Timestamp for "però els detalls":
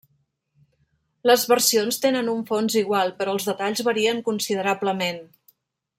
3.21-3.85